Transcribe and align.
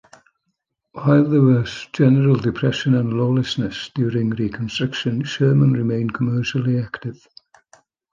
While 0.93 1.25
there 1.29 1.43
was 1.43 1.87
general 1.93 2.35
depression 2.35 2.95
and 2.95 3.13
lawlessness 3.13 3.91
during 3.93 4.31
Reconstruction, 4.31 5.23
Sherman 5.25 5.73
remained 5.73 6.15
commercially 6.15 6.79
active. 6.79 7.27